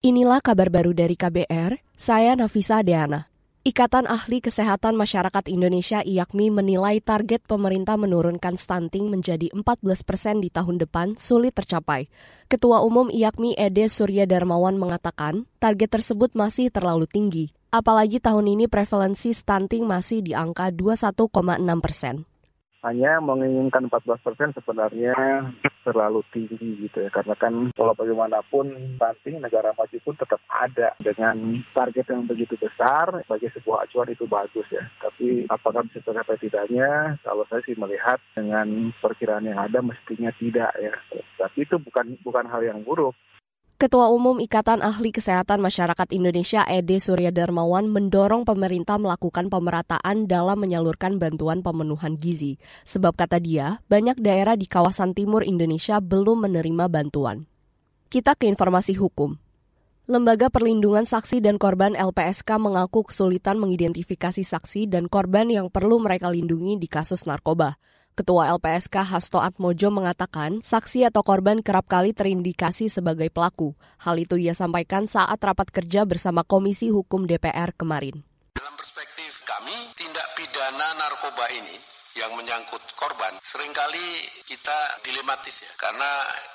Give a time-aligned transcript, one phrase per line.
[0.00, 3.28] Inilah kabar baru dari KBR, saya Nafisa Deana.
[3.68, 9.60] Ikatan Ahli Kesehatan Masyarakat Indonesia IAKMI menilai target pemerintah menurunkan stunting menjadi 14
[10.00, 12.08] persen di tahun depan sulit tercapai.
[12.48, 17.52] Ketua Umum IAKMI Ede Surya Darmawan mengatakan target tersebut masih terlalu tinggi.
[17.68, 21.28] Apalagi tahun ini prevalensi stunting masih di angka 21,6
[21.84, 22.24] persen
[22.80, 25.12] hanya menginginkan 14 persen sebenarnya
[25.84, 27.10] terlalu tinggi gitu ya.
[27.12, 30.94] Karena kan kalau bagaimanapun nanti negara maju pun tetap ada.
[31.00, 34.84] Dengan target yang begitu besar bagi sebuah acuan itu bagus ya.
[35.00, 37.16] Tapi apakah bisa tercapai tidaknya?
[37.24, 40.94] Kalau saya sih melihat dengan perkiraan yang ada mestinya tidak ya.
[41.40, 43.16] Tapi itu bukan bukan hal yang buruk
[43.80, 50.60] Ketua Umum Ikatan Ahli Kesehatan Masyarakat Indonesia Ede Surya Darmawan mendorong pemerintah melakukan pemerataan dalam
[50.60, 52.60] menyalurkan bantuan pemenuhan gizi.
[52.84, 57.48] Sebab kata dia, banyak daerah di kawasan timur Indonesia belum menerima bantuan.
[58.12, 59.40] Kita ke informasi hukum.
[60.10, 66.34] Lembaga Perlindungan Saksi dan Korban LPSK mengaku kesulitan mengidentifikasi saksi dan korban yang perlu mereka
[66.34, 67.78] lindungi di kasus narkoba.
[68.18, 73.78] Ketua LPSK Hasto Atmojo mengatakan saksi atau korban kerap kali terindikasi sebagai pelaku.
[74.02, 78.26] Hal itu ia sampaikan saat rapat kerja bersama Komisi Hukum DPR kemarin.
[78.58, 84.02] Dalam perspektif kami, tindak pidana narkoba ini yang menyangkut korban sering kali
[84.46, 85.72] kita dilematis ya.
[85.78, 86.10] Karena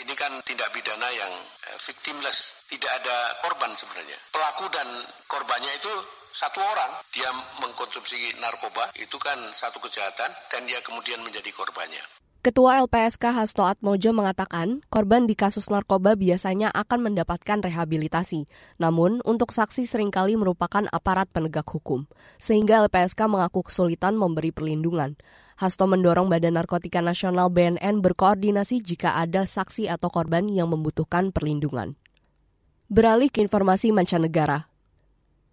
[0.00, 1.32] ini kan tindak pidana yang
[1.72, 2.68] eh, victimless.
[2.68, 4.16] Tidak ada korban sebenarnya.
[4.28, 4.88] Pelaku dan
[5.24, 5.92] korbannya itu
[6.32, 7.00] satu orang.
[7.12, 7.32] Dia
[7.64, 12.27] mengkonsumsi narkoba itu kan satu kejahatan dan dia kemudian menjadi korbannya.
[12.38, 18.46] Ketua LPSK Hasto Atmojo mengatakan, korban di kasus narkoba biasanya akan mendapatkan rehabilitasi.
[18.78, 22.06] Namun, untuk saksi sering kali merupakan aparat penegak hukum.
[22.38, 25.18] Sehingga LPSK mengaku kesulitan memberi perlindungan.
[25.58, 31.98] Hasto mendorong Badan Narkotika Nasional BNN berkoordinasi jika ada saksi atau korban yang membutuhkan perlindungan.
[32.86, 34.67] Beralih ke informasi mancanegara.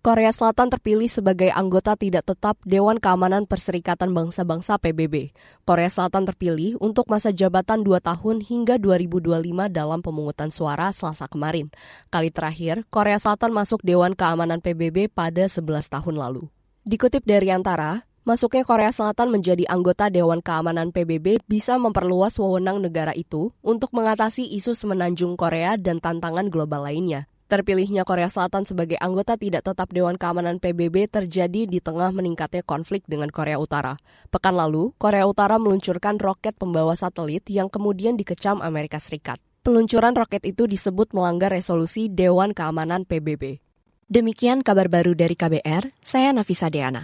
[0.05, 5.33] Korea Selatan terpilih sebagai anggota tidak tetap Dewan Keamanan Perserikatan Bangsa-Bangsa PBB.
[5.65, 11.73] Korea Selatan terpilih untuk masa jabatan 2 tahun hingga 2025 dalam pemungutan suara selasa kemarin.
[12.13, 16.53] Kali terakhir, Korea Selatan masuk Dewan Keamanan PBB pada 11 tahun lalu.
[16.85, 23.13] Dikutip dari Antara, Masuknya Korea Selatan menjadi anggota Dewan Keamanan PBB bisa memperluas wewenang negara
[23.13, 27.29] itu untuk mengatasi isu semenanjung Korea dan tantangan global lainnya.
[27.45, 33.05] Terpilihnya Korea Selatan sebagai anggota tidak tetap Dewan Keamanan PBB terjadi di tengah meningkatnya konflik
[33.05, 34.01] dengan Korea Utara.
[34.31, 39.37] Pekan lalu, Korea Utara meluncurkan roket pembawa satelit yang kemudian dikecam Amerika Serikat.
[39.61, 43.61] Peluncuran roket itu disebut melanggar resolusi Dewan Keamanan PBB.
[44.07, 47.03] Demikian kabar baru dari KBR, saya Nafisa Deana.